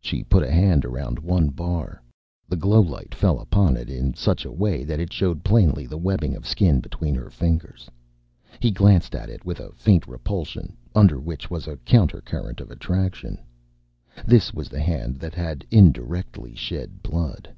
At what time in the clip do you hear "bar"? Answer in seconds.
1.50-2.02